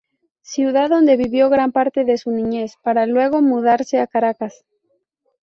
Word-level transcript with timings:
Ciudad, 0.41 0.89
donde 0.89 1.15
vivió 1.15 1.51
gran 1.51 1.71
parte 1.71 2.05
de 2.05 2.17
su 2.17 2.31
niñez 2.31 2.73
para 2.81 3.05
luego 3.05 3.43
mudarse 3.43 3.99
a 3.99 4.07
Caracas. 4.07 4.65